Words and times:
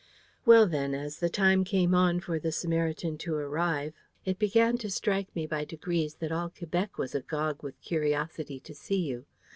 "Well 0.47 0.65
then, 0.65 0.95
as 0.95 1.19
the 1.19 1.29
time 1.29 1.63
came 1.63 1.93
on 1.93 2.21
for 2.21 2.39
the 2.39 2.51
Sarmatian 2.51 3.19
to 3.19 3.35
arrive, 3.35 3.93
it 4.25 4.39
began 4.39 4.79
to 4.79 4.89
strike 4.89 5.27
me 5.35 5.45
by 5.45 5.63
degrees 5.63 6.15
that 6.15 6.31
all 6.31 6.49
Quebec 6.49 6.97
was 6.97 7.13
agog 7.13 7.61
with 7.61 7.79
curiosity 7.81 8.59
to 8.61 8.73
see 8.73 8.99
you. 9.05 9.27